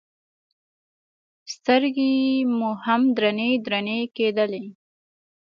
سترګې 1.53 2.13
مو 2.57 2.69
هم 2.85 3.01
درنې 3.17 3.51
درنې 3.65 3.99
کېدلې. 4.15 4.65